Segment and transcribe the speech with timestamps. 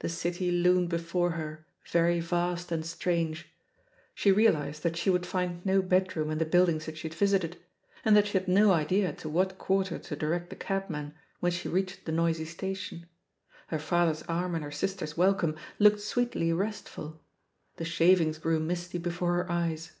[0.00, 3.48] The city loomed before her very vast and strange.
[4.14, 6.36] She realised i76 THE POSITION OF PEGGY HARPER that she would find no bedroom in
[6.36, 7.56] the bmldlngs that she had visited,
[8.04, 11.70] and that she had no idea to s^hat quarter to direct the cabman when she
[11.70, 13.06] reached the noisy station.
[13.68, 17.22] Her father's arm and her sisters' welcome looked sweetly restful;
[17.76, 19.92] the shavings grew misty before her eyes.